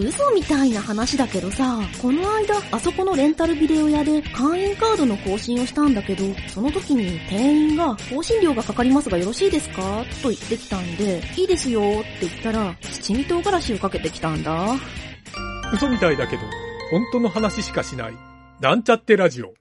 [0.00, 10.04] 嘘みたいな話だけどさ、この間、あそこのレンタルビデオ屋で会員カードの更新をしたんだけど、その時に店員が、更新料がかかりますがよろしいですか？
[10.22, 11.84] と言ってきたんで、いいですよっ
[12.20, 14.76] て言ったら、七味唐辛子をかけてきたんだ。
[15.72, 16.42] 嘘みたいだけど、
[16.90, 18.14] 本当の話しかしない。
[18.60, 19.54] なんちゃってラジオ。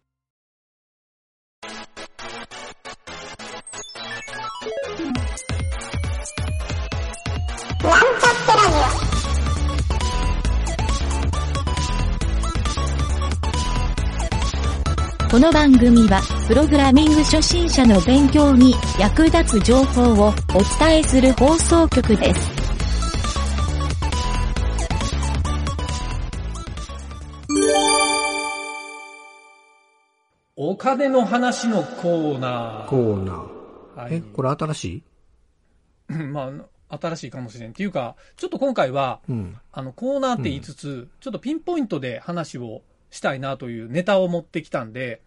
[15.30, 20.34] この番組は、プログラミング初心者の勉強に役立つ情報をお
[20.80, 22.50] 伝えする放送局です。
[30.56, 32.88] お金の話のコーナー。
[32.88, 34.02] コーナー。
[34.02, 35.04] はいえ、これ新し
[36.10, 36.14] い？
[36.16, 36.52] ま
[36.90, 37.70] あ、新しいかもしれん。
[37.70, 39.56] っていうか、ちょっと今回は、うん。
[39.72, 45.22] あの、コーナーって言いつつ、ちょっとピンポイントで話をしたいなというネタを持ってきたんで、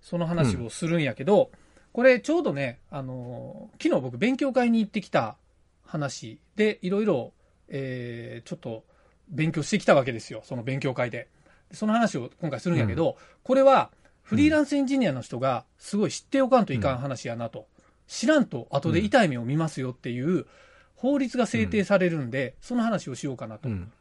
[0.00, 1.50] その話をするんやけど、
[1.92, 5.36] これちょうどね、あの、昨日僕勉強会に行ってきた
[5.84, 7.32] 話で、いろいろ、
[7.68, 8.84] えー、ちょっと
[9.28, 10.42] 勉強してきたわけですよ。
[10.44, 11.28] その勉強会で。
[11.72, 13.90] その話を今回するんやけど、これは
[14.22, 17.66] フリーランスエンジニアの人がすごい知っておかんといかん話やなと。
[18.06, 20.46] 知らんと後で痛い目を見ますよっていう
[20.94, 23.68] 法律が制定されるんで、その話をしようかなと。
[23.68, 23.92] うん。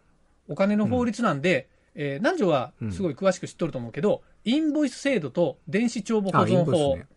[0.47, 7.07] お金の法律なんで、えー南條はすごい詳しく知っとると思うけど、インボイス制度と電子帳簿保存法、ね。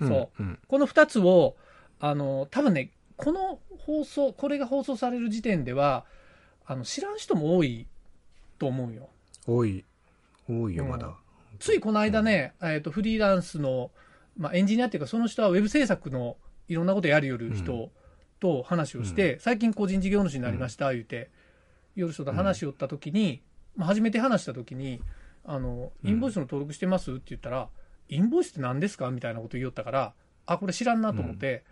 [0.00, 0.58] そううん。
[0.66, 1.56] この2つを、
[2.00, 6.04] あの、多分ね、この放送、これが放送される時点では、
[6.66, 7.86] あの、知らん人も多い
[8.58, 9.08] と思うよ。
[9.46, 9.84] 多い。
[10.48, 11.14] 多いよ、うんまだ。
[11.58, 13.90] ついこの間ね、えっ、と、フリーランスの、
[14.36, 16.36] まあ、エンジニアっていうか、その人はウェブ制作の
[16.68, 17.90] いろんなことやりよる人
[18.40, 21.30] と話をして、最近個人事業主になりました、言うて、
[21.94, 23.42] よる人と話をったときに、
[23.76, 25.00] まあ、初めて話したときに、
[25.44, 27.68] あの、インボイスの登録してますって言ったら、
[28.08, 30.12] インボイスって何ですかみたいなこと言いよったから、
[30.46, 31.64] あ、これ知らんなと思って、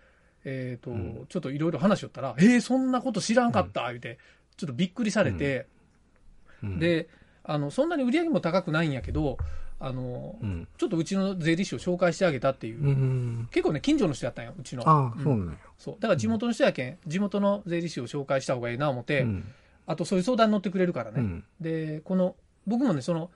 [0.44, 4.18] えっ、と、んちょっといろいろ話しよったら、えー、そんなこと知らんかった、言うて、
[4.56, 5.66] ちょっとびっくりされて、
[6.62, 7.08] うん、で、
[7.44, 9.38] あの、そんなに売り上げも高くないんやけど、
[9.82, 10.68] あの、うん。
[10.78, 13.48] ちょっとうちの税理士を紹介してあげたっていう、うん。
[13.50, 14.88] 結構ね、近所の人やったんよ、うちの。
[14.88, 15.60] ああ、そううんなんや。
[15.76, 15.94] そう。
[15.98, 19.52] だから地元の人やけん、地元の税理士を紹介した方がいいな思って、うん。
[19.86, 21.20] あとそういう相談に乗ってくれるからね。
[21.20, 21.44] うん。
[21.60, 23.30] で、この、僕もね、その、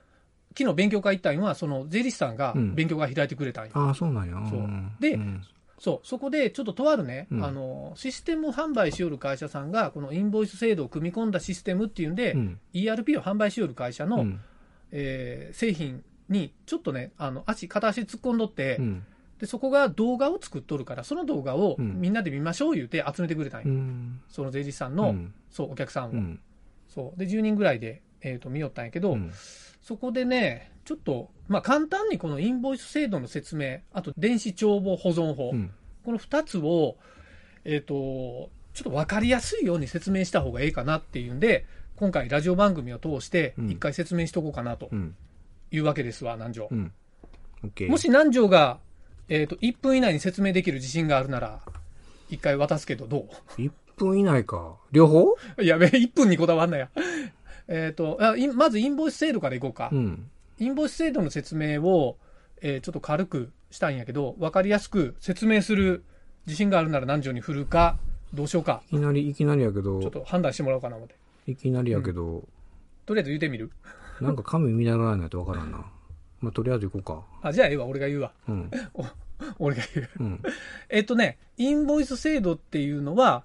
[0.57, 3.71] 昨日勉強会行ったんは、その税理士さんがうん勉強会開いてくれたんよ。
[3.75, 4.33] ああ、そうなんや。
[4.49, 5.43] そうんでん
[5.79, 12.59] そう、そこでちょっととあるね、うんあの、システムを販売しよる会社さんが、このインボイス制度を組み込んだシステムっていうんで、うん。
[12.73, 14.39] ERP を販売しよる会社の、うん。
[14.91, 19.05] えー製品に、ちょっとね、あの、足、片足突っ込んどって、うん。
[19.39, 23.69] で、そこが動画を作っとるから、その動画をうんみんなで見ましょう言うて集めてくれたんよ。
[23.69, 24.19] うん。
[24.29, 26.11] その税理士さんの、うんそう、お客さんを。
[26.11, 26.39] うん。
[26.87, 27.19] そう。
[27.19, 29.31] で、10人ぐらいで、えっ、と、見よったんやけど、うん
[29.81, 35.71] そこでね、ちょっと、まあ、簡単にこのインボイス制度の説明、あと電子帳簿保存法、うん。
[36.03, 36.97] この2つを、
[37.63, 41.65] えっ、と、ちょっと分かりやすいように説明した方がいいかなっていうんで、
[41.95, 45.15] 今回ラジオ番組を通して、うん一回説明しとこうかなとうん。
[45.71, 46.69] いうわけですわ、南條。
[47.87, 48.79] もし南條が、
[49.29, 51.59] えっ、と、1分以内に説明できる自信があるなら、
[52.29, 53.27] 一回渡すけど、ど
[53.57, 54.75] 1分以内か。
[54.91, 55.35] 両方？
[55.57, 56.89] うやべえ、1分にこだわんなや。
[57.67, 59.89] えっと、あいまずインボイス制度からいこうか。
[59.91, 60.29] うん。
[60.59, 62.17] インボイス制度の説明を、
[62.61, 66.03] えーちょっと軽くしたいんやけど、分かりやすく説明する
[66.45, 67.97] 自信があるなら何条に振るか、
[68.33, 68.81] どうしようか。
[68.91, 71.15] いきなり、いきなりやけどちょっ、と判断してもらおうかな思って。
[71.47, 72.43] いきなりやけど、
[73.05, 73.71] とりあえず言ってみる？
[74.21, 75.85] なんか紙見ながらないとわからんな。
[76.39, 78.31] まあ、とりあえず行こあ、じゃあええわ、俺が言うわ。
[78.47, 78.53] うか。
[78.95, 79.11] うん。
[79.59, 80.09] 俺が言う。
[80.19, 80.41] うん。
[80.89, 83.43] えっとね、インボイス制度っていうのは、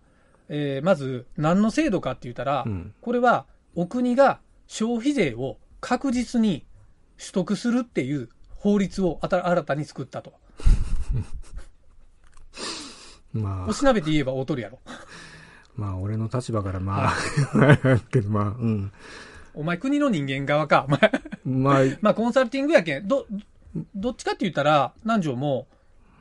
[0.48, 2.94] えーまず何の制度かって言ったら、うん。
[3.00, 6.66] これはお国が消費税を確実に
[7.18, 10.34] 取得するっていう法律をあた新たに作ったと。
[13.32, 14.78] まあ、おしなべて言えば大取るやろ。
[15.74, 17.14] まあ、俺の立場からまあ、
[18.10, 18.92] けどまあ、うん。
[19.54, 20.86] お前国の人間側か。
[20.86, 21.00] お前
[21.44, 23.08] まあ、 まあコンサルティングやけん。
[23.08, 23.26] ど、
[23.94, 25.66] どっちかって言ったら、南條も、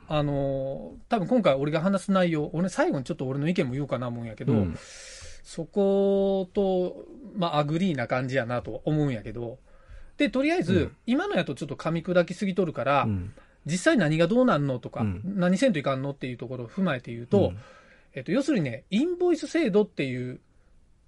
[0.08, 4.76] あのー多分今回俺が話す内容、俺最後にちょっと俺の意見も言おうかな思うんやけど、うん
[5.44, 7.04] そこと、
[7.36, 9.58] まあ agree な感じやなと思うんやけど、
[10.16, 13.32] で、とりあえず、うん今のやとちょっと噛み砕きすぎとるから、うん。
[13.64, 17.58] 実際何がどうなんのとか、うん何せんといかんのっていうところを踏まえて言うと、うん
[18.14, 20.40] えっと、要するにね、インボイス制度っていう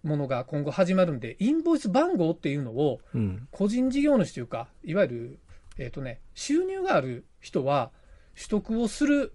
[0.05, 3.49] ものが今後始まるんで、インボイス番号っていうのを、うん。
[3.51, 5.39] 個人事業主というか、いわゆる、
[5.79, 7.91] えっ、とね、収入がある人は
[8.37, 9.33] 取得をする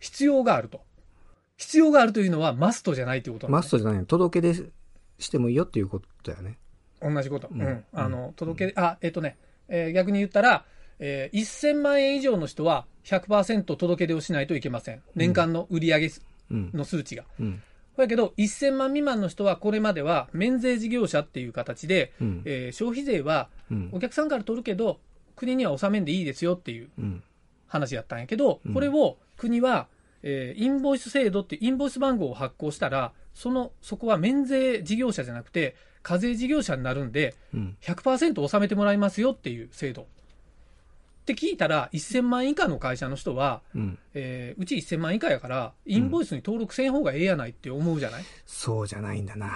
[0.00, 0.82] 必要があると。
[1.56, 4.04] 必要があるというのはマストじゃないということなんです、マストじゃないよ。
[4.04, 4.70] 届け出
[5.18, 6.58] してもいいよっていうことだよね。
[7.00, 7.48] 同じこと。
[7.48, 7.54] う。
[7.54, 9.36] うんんあの、届け、あ、えっとね、
[9.68, 10.64] えー逆に言ったら、
[10.98, 15.02] えー1000万円以上の人は100%届け出をしないといけません。
[15.14, 16.10] 年間の売上
[16.50, 16.70] うん。
[16.74, 17.24] の数値が。
[17.40, 17.62] うん。
[17.96, 22.42] だけど、1000万未満の人はこれまでは免税事業者っていう形で、うん。
[22.44, 25.00] えー消費税はうんお客さんから取るけど、
[25.36, 27.22] 国には納めんでいいですよっていううん。
[27.66, 29.86] 話やったんやけどうん、これを国は、
[30.22, 37.76] えーインボイス制度っていうインボイス番号を発行したら、その、そこは免税事業者じゃなくて、課税事業者になるんで、うん。
[37.82, 40.06] 100%納めてもらいますよっていう制度。
[41.22, 43.98] って聞いたら、1000万以下の会社の人は、うん。
[44.14, 49.52] えーうち1000万以下やから、インボイスに登録せん方がええやないって思うじゃない、そうじゃないんだな。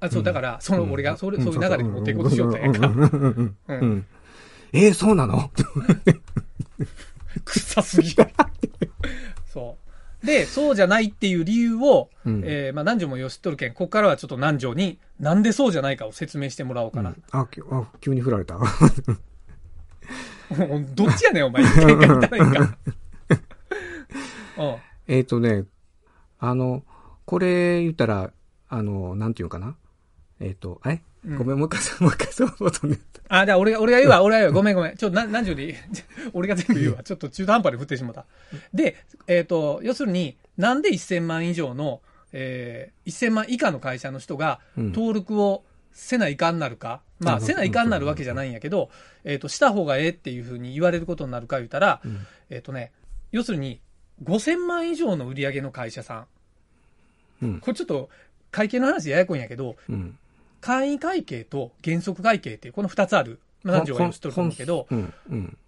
[0.00, 2.62] あ、そう、だから、その俺が、それ、そういう流れに持っていこうとしよったん。
[2.62, 2.72] やん。
[2.74, 2.86] か。
[2.88, 2.94] うん。
[2.94, 3.08] うん。
[3.08, 3.16] うん。
[3.16, 3.46] うん。
[3.46, 3.90] ううん。
[3.98, 4.06] ん。
[4.72, 5.50] えー、そうなの
[7.44, 8.26] 臭すぎる。
[9.52, 9.76] そ
[10.22, 10.26] う。
[10.26, 12.42] で、そうじゃないっていう理由を、うん。
[12.44, 15.42] えーまあ、南條もよしっとるけん、ここからはちょっと南條に、なん。
[15.42, 17.14] でそうじゃないかを説明してもらおうかな。
[17.30, 18.58] あ、きあ急に振られた。
[20.94, 21.62] どっちやねん、お前。
[25.06, 25.64] えっとね、
[26.38, 26.82] あの、
[27.24, 28.32] これ言ったら、
[28.68, 29.76] あの、なんていうのかな
[30.40, 32.98] えっ、と、え、うんごめん、もう一回、もう一回、そう、そうね。
[33.28, 34.54] あ、じゃあ俺が、俺が言うわ、 俺が言うわ。
[34.54, 34.96] ごめんごめん。
[34.96, 35.74] ちょっと、な、何時より、
[36.32, 37.02] 俺が全部言うわ。
[37.02, 38.24] ちょっと中途半端に振ってしまった。
[38.72, 38.96] で、
[39.26, 42.00] えっ、と、要するに、なんで1000万以上の、
[42.32, 45.64] えー、1000万以下の会社の人が、うん登録を
[46.00, 47.02] せないかんなるか？
[47.18, 48.88] まあ、あせないかんなるわけじゃないんやけど、
[49.24, 52.92] えっ、と、した方がええっていうふうに言われることになるか言ったら、うんえっ、とね、
[53.32, 53.80] 要するに、
[54.22, 56.26] 5000万以上の売り上げの会社さ
[57.42, 57.44] ん。
[57.44, 57.60] うん。
[57.60, 58.10] これちょっと、
[58.52, 60.16] 会計の話ややこいんやけど、うん。
[60.60, 63.40] 簡易会計と原則会計っていう、この二つある。
[63.64, 65.12] まあ、男女が知っとると思うけど、うん。
[65.30, 65.58] うん。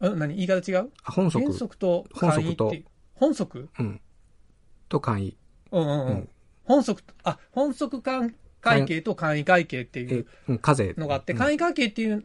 [0.00, 0.34] うん、何？
[0.34, 0.90] 言い方違う？
[1.04, 2.84] あ本則原則と簡易っていう。
[3.14, 3.68] 本則？
[3.78, 4.00] うん。
[4.88, 5.36] と簡易。
[5.70, 6.06] うんうんうん。
[6.08, 6.28] うん
[6.64, 10.26] 本則、あ、本則会会計と簡易会計っていう。
[10.48, 12.24] のがあって、うん簡易会計っていう、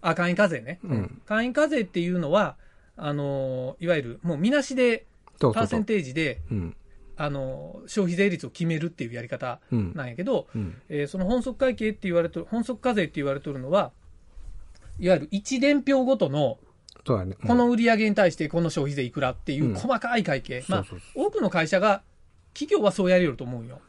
[0.00, 0.78] あ、簡易課税ね。
[0.84, 2.56] うん簡易課税っていうのは、
[2.96, 5.06] あのーいわゆる、もうみなしで。
[5.40, 6.76] パーセンテージで、うん。
[7.16, 9.92] あのー消費税率を決めるっていうやり方うん。
[9.94, 10.76] なんやけど、うん。
[10.88, 13.92] えーその本則会計って言われてる、本則課税って言われてるのは、
[14.98, 16.58] いわゆる1伝票ごとの、
[17.04, 20.64] この売り上げに対してこの消費税いくらっていううん細かい会計。
[20.68, 20.84] まあ
[21.16, 22.02] 多くの会社が、
[22.54, 23.80] 企業はそうやりよると思うよ。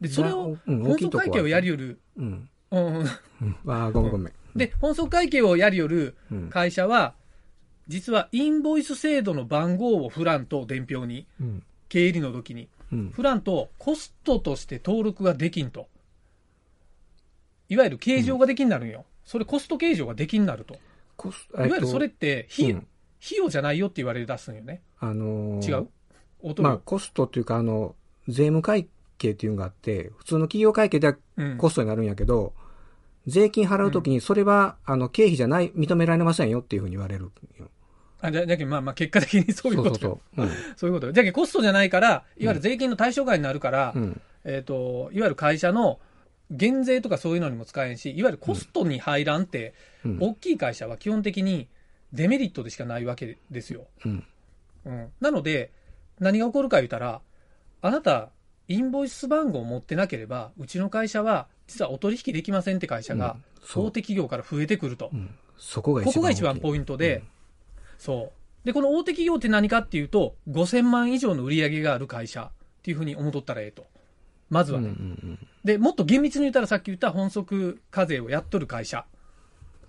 [0.00, 2.48] で、それを、うん大本きいとこは則会計をやりよる、うん。
[2.70, 3.06] うんうんうん。
[3.66, 4.32] あーごめんごめん。
[4.56, 6.48] で、本則会計をやりよるうん。
[6.48, 7.14] 会社は、
[7.88, 11.62] 実はインボイス制度の番号を振らんと、伝票に、うん。
[11.88, 13.10] 経理の時に、うん。
[13.10, 15.88] 振らんと、コストとして登録ができんと。
[17.68, 19.04] いわゆる計上ができんなるんよ。
[19.24, 20.76] それコスト計上ができんなると。
[21.16, 22.86] コスいわゆるそれって、費,、うん
[23.22, 24.82] 費用じゃないよって言われ出すんよね。
[24.98, 25.88] あのー違う？
[26.42, 27.94] 音まあ、コストっていうか、あの、
[28.28, 28.88] 税務会
[29.20, 32.52] 計っていうのがあって、普通の企業会計ではうんコストになるんやけど、
[33.26, 37.68] 税金払うときに、それは、あの、経費じゃない、認められませんよっていうふうに言われるよ。
[38.22, 40.56] あじゃじゃまあまあ結果的にそういうことよそうそうそう。
[40.76, 41.12] そういうことよ。
[41.12, 44.02] じゃコストじゃないから、いわゆる税金の対象外になるから、うん。
[44.02, 44.20] うん。
[44.44, 46.00] えっ、と、いわゆる会社の
[46.50, 49.74] 減税とかそういうのにも使えんし、いわゆるコストに入らんって、
[50.04, 50.18] うん。
[50.20, 51.68] 大きい会社は基本的に
[52.12, 53.86] デメリットでしかないわけですよ。
[54.04, 54.24] うん。
[54.84, 55.08] うん。
[55.20, 55.70] なので、
[56.18, 57.20] 何が起こるか言ったら、
[57.82, 58.30] あなた、
[58.70, 63.36] インボイス番号を持ってなければ、うちの会社は、実はお取引できませんって会社が
[63.74, 65.10] 大手企業から増えてくると。
[65.12, 65.34] うん。
[65.58, 67.24] そこがここが一番ポイントで、
[67.98, 68.30] そ
[68.62, 68.66] う。
[68.66, 72.50] で、この大手企業って何かっていうと、5000万以上の売り上げがある会社っ
[72.82, 73.88] ていうふうに思っとったらええと。
[74.50, 74.84] まずうん。
[74.84, 74.94] はね。
[74.96, 79.04] うんうんで、もっと厳密に言ったらさっき言った本則課税をやっとる会社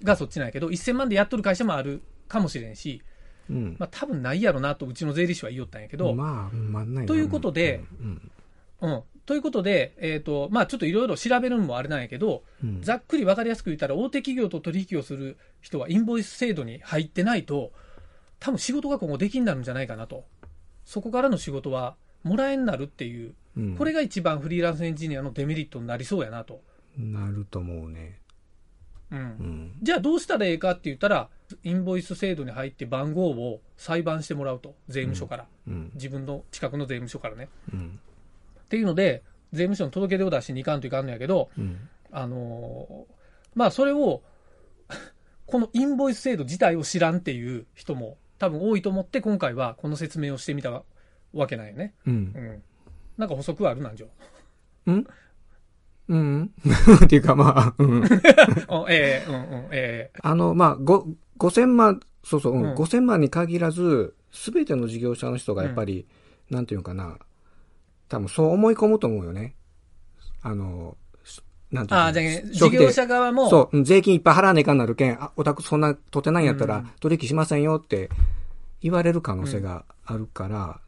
[0.03, 3.03] がそっちなんやけど、1000万でやっとる会社もあるかもしれんし、
[3.47, 3.55] うん。
[3.55, 3.75] うん。
[3.77, 8.31] まあ多分ないやろなとうちの税理士は言いよったんやけど、まあ、まんないなということで、うん。
[8.81, 9.03] うん。
[9.25, 12.81] ということで、えっ、と、まあちょっといろいろ調べるのもあれなんやけど、うん。
[12.81, 17.71] ざっくりわかりやすく言ったら、大手企業と取引をする人はインボイス制度に入ってないと、
[18.39, 20.25] 多分仕事が今後できになるんじゃないかなと。
[20.83, 26.61] そこからの仕事はもらえになるっていう、うんこれが一番フリーランスエンジニアのデメリットになりそうやなと。
[26.97, 28.19] なると思うね。
[29.11, 29.71] うんうん。
[29.81, 31.29] じゃあどうしたらええかって言ったら、
[31.63, 34.75] インボイス制度に入って番号を裁判してもらうと。
[34.87, 35.47] 税務署から。
[35.67, 35.91] うん。
[35.95, 37.49] 自分の近くの税務署からね。
[38.71, 38.77] うん。
[38.77, 41.89] っていうので、税務署に届け出を出しに行かんといかんのやけど、うん。
[42.11, 43.13] あのー
[43.53, 44.23] まあそれを、
[45.45, 50.83] このインボイス制度自体を知らんっていう人も多分多いと思って今回はこの説明をしてみた
[51.33, 51.93] わけなんよね。
[52.07, 52.11] う。
[52.11, 52.63] うんん。
[53.17, 54.07] なんか補足はあるなんじょ。
[54.85, 55.07] うん？
[56.07, 56.51] うん
[57.03, 58.03] っていうかまあ、うん。
[58.69, 66.07] あええうんうん、ええあの、まあ、ご、5000万、そうそう、うんうん5000万に限らず、すべての事業者の人がやっぱり、
[66.49, 67.19] なんていうのかな、
[68.11, 69.55] 多分そう思い込むと思うよね。
[70.41, 71.41] あの、し
[71.71, 78.09] なんていうのああ、じゃあ、事業者側も、そう、うん税金いっぱい払わねえかんなるけん、あ、お宅そんな取ってないんやったらうん取引しませんよって
[78.81, 80.81] 言われる可能性があるから、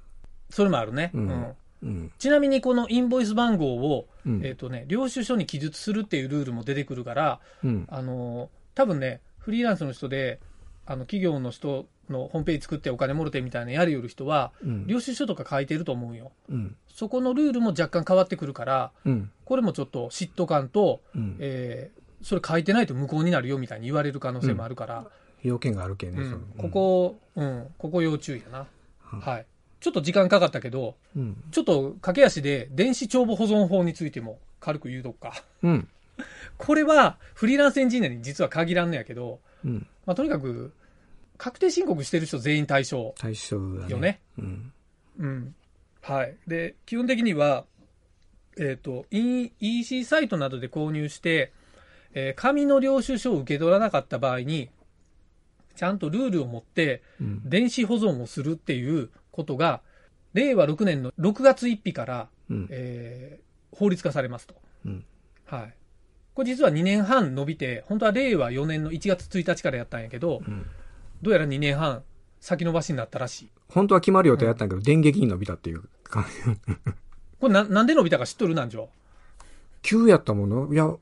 [0.50, 1.12] それもあるね。
[1.14, 2.12] うんうんうん。
[2.18, 7.86] ちなみにこのインボイス番号を、うんえっ、とね、領収書に記述するっていうルールも出てくるから、うん。
[7.90, 10.40] あのー多分ね、フリーランスの人で、
[10.86, 14.88] あの、企業の人のホームページ作ってお金もろてみたいなやるよる人は、うん。
[14.88, 16.32] 領収書とか書いてると思うよ。
[16.50, 16.76] うん。
[16.88, 19.32] そこのルールも若干変わってくるから、うん。
[19.46, 21.38] これもちょっと嫉妬感と、うん。
[21.40, 25.06] えーそれ書いてないと無効になるよみたいに言われる可能性もあるから、
[25.44, 26.22] 要件があるけんね。
[26.58, 28.68] こ、こ、うん、ここ要注意やな。
[29.02, 29.46] はい。
[29.82, 31.44] ちょっと時間かかったけど、うん。
[31.52, 35.44] ちょっと駆け足で電子帳簿保存法についても軽く言うとくか。
[35.62, 35.88] うん。
[36.58, 39.88] これはフリーランスエンジニアに実は限らんのやけど、うん。
[40.06, 40.72] まあ、とにかく
[41.44, 43.92] 確定申告してる人全員対象対象だね。
[43.92, 44.22] よね。
[44.38, 44.74] うん。
[45.20, 45.56] うん。
[46.02, 46.38] はい。
[46.48, 47.66] で、基本的には、
[48.58, 51.52] えっ、と、E- EC サイトなどで購入して、
[52.14, 54.70] えー紙の領収書を受け取らなかった場合に、
[55.76, 57.42] ちゃんとルールを持って、うん。
[57.50, 59.82] 電子保存をするっていうことが、
[60.34, 62.68] 令和6年の6月1日から、うん。
[62.70, 63.44] えー
[63.76, 64.56] 法律化されますと。
[64.86, 65.04] うん。
[65.46, 65.74] はい。
[66.36, 70.66] これ実は2年半伸びて、本当は令和4年の1月1日からやったんやけど、うん。
[71.24, 72.04] どうやら2年半
[72.40, 73.50] 先延ばしになったらしい。
[73.70, 76.74] 本当は決まる予定やったんやけど、電撃に伸びたっていう感じ。
[77.40, 78.90] これななんで伸びたか知っとる南條
[79.82, 80.74] 急やったもの？
[80.74, 80.94] いや、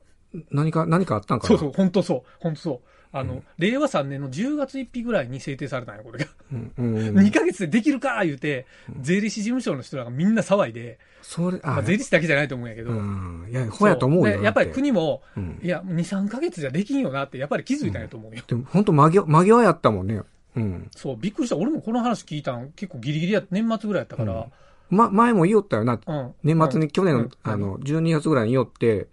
[0.50, 1.48] 何か、何かあったんかな？
[1.48, 2.80] そうそう、本当そう、本当そう。
[3.12, 6.30] あの、令和3年の10月1日ぐらいに制定されたんや、これが。
[6.52, 6.72] うん。
[6.78, 6.96] うん。
[7.20, 8.66] 2ヶ月でできるか言うて、
[9.00, 13.46] 税理士事務所の人らがみんな騒いで、それ、まあ、あ、税理士だけじゃないと思うんやけど、うん。
[13.50, 14.38] いや、ほやと思うよ。
[14.38, 18.42] でやっぱり国も、うんいや、2、3ヶ月じゃできんよなって、やっぱり気づいたんやと思うよ。
[18.46, 20.22] でも本当間際、間際やったもんね。
[20.56, 20.88] うん。
[20.96, 21.56] そう、びっくりした。
[21.56, 24.46] 俺もこの話聞いたん結構ギリギリや、年末ぐらいやったから、
[24.90, 26.00] ま、前も言おったよな。
[26.06, 26.34] うん。
[26.42, 29.06] 年末に、去年の、うんあの、12月ぐらいに言おって、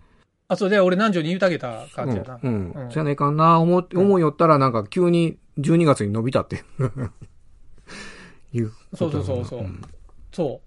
[0.50, 2.40] あ、それで俺南條に言うてあげた感じやな。
[2.44, 2.72] うん。
[2.72, 2.92] うん。
[2.92, 6.64] そやないかんな、思思いよったら、なんか急に12月に伸びたって。
[8.54, 9.60] いうそうそうそうそう。
[9.62, 9.82] うん。
[10.32, 10.62] そ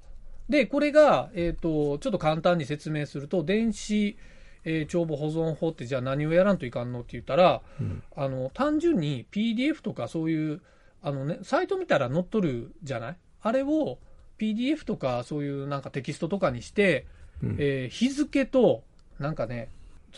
[0.48, 0.52] う。
[0.52, 4.16] で、これが、えっ、と、ちょっと簡単に説明すると、電子、
[4.64, 8.02] えー帳簿保存法ってじゃあ何をやらんといかんのって言ったら、うん。
[8.16, 10.60] あの、単純に PDF とかそういう、
[11.02, 13.16] あのね、サイト見たら載っとるじゃない？
[13.40, 13.98] あれを
[14.38, 17.06] PDF とかそういうなんかテキストとかにして、
[17.42, 17.56] うん。
[17.58, 18.84] えー日付と、
[19.18, 19.68] なんかね、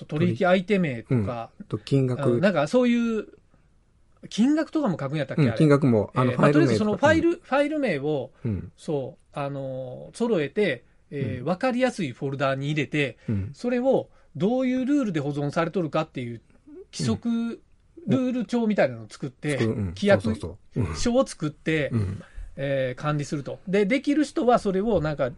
[0.09, 3.27] 取引相手名とか、と金うん額、なんかそういう、
[4.29, 8.73] 金額とかも書くんやったっけ、うん金額も、あの、えーまあとりあえ名ずそのファイ、ル、ファイル名を、うん。
[8.77, 11.47] そう、あのー揃えて、えーうん。
[11.47, 13.51] わかりやすいフォルダーに入れて、うん。
[13.53, 16.41] それをどういうルールで保存されとるかっていう
[16.93, 17.61] 規則、
[18.07, 19.85] ルール帳みたいなのを作って、うんうん。
[19.95, 20.35] 規約
[20.97, 22.23] 書を作って、うん。
[22.57, 23.59] えー管理すると。
[23.69, 25.31] で、できる人はそれをなんか、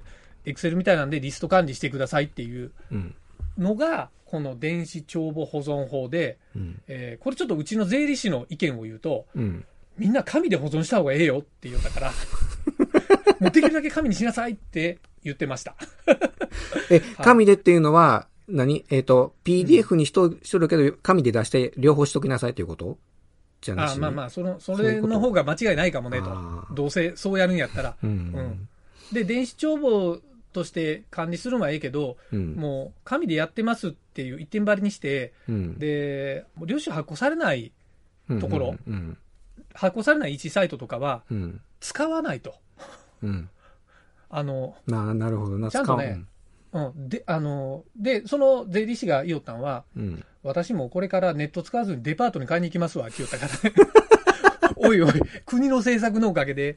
[0.45, 3.15] エクセルみたいなんでリスト管理してくださいっていううん。
[3.59, 6.81] のが、この電子帳簿保存法で、うん。
[6.89, 9.65] えーこれちょっとうちの税理士の意見を言うと、うん。
[9.99, 12.13] みんな紙で保存した方がええよって言ったから、
[13.41, 15.75] もうできるだけ紙にしなさいって言ってました。
[16.91, 18.85] え、紙でっていうのは、何？
[18.91, 22.99] えっ、と、PDF にしと、しとるけど、紙で出して両方しときなさいっていうこと？
[23.61, 23.99] じゃなしに？
[23.99, 27.97] あまあまあ、その、それの方が間違いないかもねとどうせそうやるんやったら。
[28.03, 28.11] うん。
[28.11, 28.69] うん
[29.13, 30.19] で、電子帳簿
[30.57, 32.55] として管理するのはええけど、うん。
[32.55, 35.79] もう紙でやってますっていう一点張りにして、うん。
[35.79, 37.73] で、領収発行されない、
[38.31, 39.19] うんところうん。
[39.75, 41.61] 発行されない EC サイトとかはうん。
[41.81, 42.55] 使わないと。
[43.23, 43.51] うん。
[44.31, 45.71] あの、な、なるほどな。
[45.71, 46.25] ちゃんとね
[46.73, 47.09] うん。
[47.11, 49.85] で、あの、で、その税理士が言おったんは。
[50.43, 53.77] 私もこれからネット使わずにデパートに買いに行きますわ、って言ったからね。
[54.77, 55.13] おいおい、
[55.45, 56.77] 国の政策のおかげで、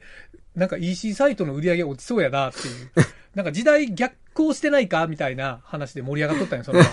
[0.54, 2.90] なんか EC サイトの売り上げ落ちそうやなっていう。
[3.34, 6.86] なんか時代逆行してないかみたいな話で盛り上がっとったんよ、それは。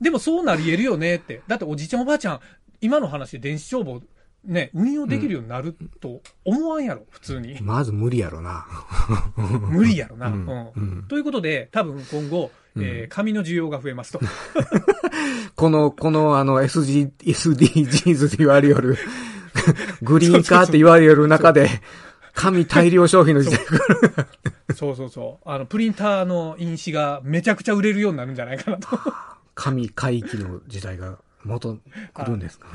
[0.00, 1.42] でもそうなり得るよねって。
[1.46, 2.40] だっておじいちゃんおばあちゃん、
[2.80, 4.02] 今の話で電子帳簿、
[4.44, 7.58] ね、運用できるようになると思わんやろ、普通に。
[7.62, 8.66] まず無理やろな。
[9.36, 10.26] 無理やろな。
[10.28, 14.20] ううんんうんということで、多分今後、えー紙の需要が増えますと。
[15.56, 18.96] この、この、あの、SG、SDGs って言われよる、
[20.02, 21.68] グリーンカーって言われよる中で、
[22.34, 24.26] 紙大量消費の時代が
[24.74, 25.48] そうそうそう。
[25.48, 28.88] あの、プリンターの印紙がめちゃくちゃ売れるようになるんじゃないかなと。
[29.54, 31.78] 紙回帰の時代が元
[32.14, 32.68] 来るんですか？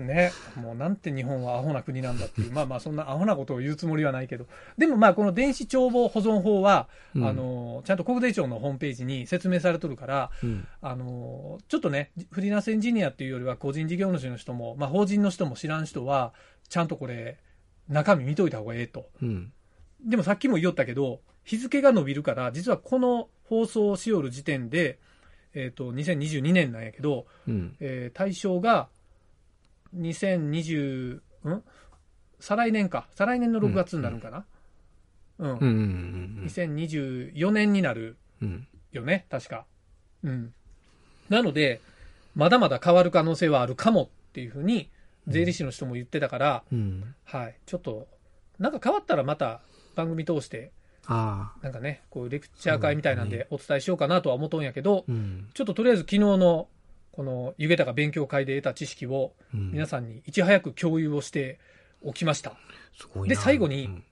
[0.00, 0.32] ね。
[0.56, 2.52] もうなんて日本はアホな国なんだっていう。
[2.52, 4.46] まあまあそんなアホなことを言うつもりはないけど。
[4.78, 10.66] でもまあこの電子帳簿保存法は、うんあの、ちゃんと国税庁のホームページに説明されとるから、うん。
[10.82, 16.32] あの、ちょっとね、フリーランスエンジニアっていうよりは個人事業主の人も、まあ法人の人も知らん人は、
[16.68, 17.38] ちゃんとこれ、
[17.88, 19.06] 中身見といた方がええと。
[19.22, 19.52] うん。
[20.04, 24.98] でもさっきも言おったけど、日付が伸びるから、実はこの放送しよる時点で、
[25.54, 27.76] えっ、と、2022年なんやけど、うん。
[27.80, 28.88] えー対象が、
[29.96, 31.62] 2020、ん？
[32.38, 33.06] 再来年か。
[33.14, 34.44] 再来年の6月になるんかな？
[35.38, 35.50] うん。
[35.52, 35.58] うん。
[35.58, 35.64] う
[36.42, 36.44] ん。
[36.46, 38.66] 2024年になるうん。
[38.92, 39.66] よね、確か。
[40.22, 40.54] うん。
[41.28, 41.80] なので、
[42.34, 44.90] まだまだ変わる可能性はあるかもっていうふうに、
[45.28, 47.14] 税理士の人も言ってたから、うん。
[47.24, 47.56] はい。
[47.66, 48.08] ちょっと、
[48.58, 49.60] なんか変わったらまた
[49.94, 50.72] 番組通して、
[51.06, 51.62] ああ。
[51.62, 55.48] なんかね、こういうレクチャー会みたいなんでお伝えしようかなとは思っとんやけど、うん。
[55.54, 56.68] ちょっととりあえず昨日の、
[57.12, 59.72] この、ゆげたか勉強会で得た知識を、うん。
[59.72, 61.58] 皆さんにいち早く共有をして
[62.02, 62.56] おきました。
[62.98, 63.34] すごいな。
[63.34, 64.04] で最後にうん。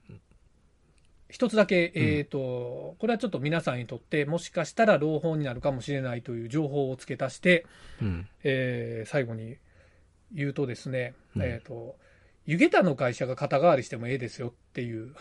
[1.29, 7.65] 一つだけ、えっ、と、これはちょっと皆さんにとって、もしかしたら朗報になるかもしれないという情報を付け足して、
[8.01, 8.27] うん。
[8.43, 9.57] えー最後に
[10.31, 11.43] 言うとですね、うん。
[11.43, 11.95] えっ、と、
[12.45, 15.13] 湯桁の会社が肩代わりしてもええですよっていう、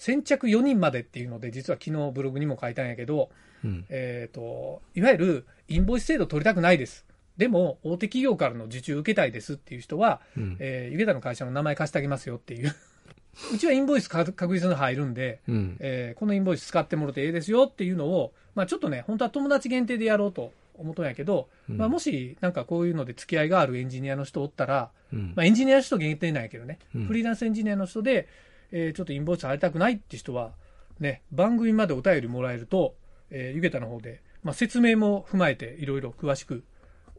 [0.00, 3.28] 先着4人までっていうので、実は昨日ブログにも書いたんやけど、
[3.62, 3.84] うん。
[3.90, 7.04] えっ、と、いわゆるインボイス制度取りたくないです。
[7.36, 10.56] でも、大手企業からの受注受けたいですっていう人は、うん。
[10.58, 12.74] えー、湯桁の会社の名前貸してあげますよっていう。
[13.54, 15.76] うちはインボイスか確実に入るんで、うん。
[15.80, 28.26] えーこのインボイス使ってもらってええですよっていうのを、まあちょっとね、本当は友達限定でやろうと思ったんやけど、うんまあもしなんかこういうので付き合いがあるエンジニアの人おったら、うんまあエンジニアの人限定なんやけどね、うんフリーランスエンジニアの人で、
[28.72, 30.52] えーちょっとインボイス入りたくないって人は、
[30.98, 32.94] ね、番組までお便りもらえると、
[33.30, 36.64] えー、ゆげたの方で、まあ説明も踏まえていろいろ詳しく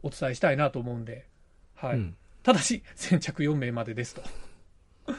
[0.02, 1.26] お伝えしたいなと思うんで、
[1.74, 1.96] はい。
[1.96, 4.22] うんただし、先着4名までですと。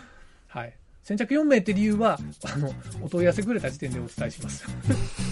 [0.48, 0.78] はい。
[1.04, 2.18] 先着4名って理由は、
[2.54, 4.64] あの、お問い合わせくれた時点でお伝えします。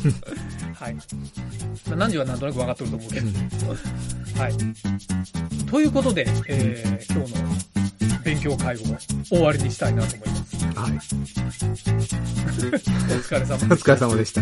[0.76, 0.96] はい。
[0.96, 1.02] ま
[1.94, 3.28] あ、何時はなんとなく分かってると思うけど。
[4.42, 4.58] はい。
[5.68, 8.80] ということで、えー、今日の勉強会を
[9.24, 10.66] 終わりにしたいなと思います。
[10.66, 10.92] はい。
[10.92, 10.98] お
[13.22, 13.84] 疲れ様おです。
[13.84, 14.42] 疲れ様でした。